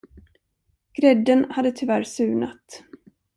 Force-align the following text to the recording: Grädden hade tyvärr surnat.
Grädden 0.93 1.51
hade 1.51 1.71
tyvärr 1.71 2.03
surnat. 2.03 2.83